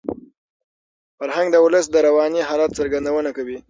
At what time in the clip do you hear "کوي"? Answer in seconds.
3.37-3.57